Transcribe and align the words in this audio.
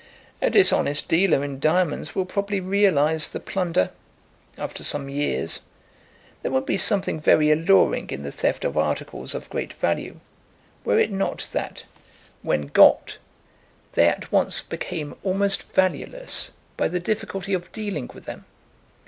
"A 0.41 0.49
dishonest 0.49 1.07
dealer 1.07 1.43
in 1.43 1.59
diamonds 1.59 2.15
will 2.15 2.25
probably 2.25 2.59
realise 2.59 3.27
the 3.27 3.39
plunder, 3.39 3.91
after 4.57 4.83
some 4.83 5.09
years. 5.09 5.59
There 6.41 6.49
would 6.49 6.65
be 6.65 6.75
something 6.79 7.19
very 7.19 7.51
alluring 7.51 8.09
in 8.09 8.23
the 8.23 8.31
theft 8.31 8.65
of 8.65 8.79
articles 8.79 9.35
of 9.35 9.47
great 9.51 9.73
value, 9.73 10.19
were 10.83 10.97
it 10.97 11.11
not 11.11 11.49
that, 11.51 11.83
when 12.41 12.65
got, 12.65 13.19
they 13.91 14.07
at 14.07 14.31
once 14.31 14.59
become 14.61 15.15
almost 15.23 15.71
valueless 15.71 16.49
by 16.77 16.87
the 16.87 16.99
difficulty 16.99 17.53
of 17.53 17.71
dealing 17.71 18.09
with 18.11 18.25
them. 18.25 18.45